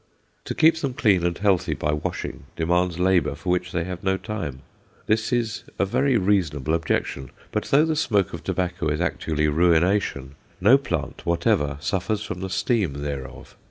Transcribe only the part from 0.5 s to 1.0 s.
keep them